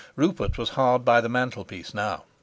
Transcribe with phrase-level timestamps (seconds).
[0.15, 2.23] Rupert was hard by the mantelpiece now.